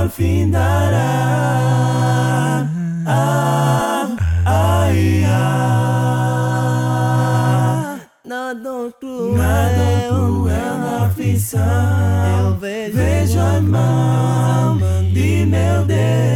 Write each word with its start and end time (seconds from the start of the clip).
findará. 0.08 0.98
Ah, 3.06 4.08
ai, 4.44 5.24
ah. 5.26 6.04
Na 8.24 8.52
dor 8.54 8.92
cruel, 9.00 9.34
Na 9.34 9.68
dor 9.68 10.08
cruel, 10.08 10.78
na 10.78 11.06
aflição, 11.06 11.60
eu 12.38 12.56
vejo, 12.58 12.96
vejo 12.96 13.38
as 13.40 13.62
mãos 13.62 14.80
de 15.12 15.46
meu 15.46 15.84
Deus. 15.84 16.33